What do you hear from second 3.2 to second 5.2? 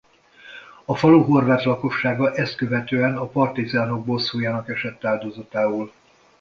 partizánok bosszújának esett